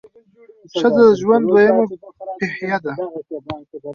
[0.79, 1.83] ښځه د ژوند دویمه
[2.39, 2.93] پهیه ده.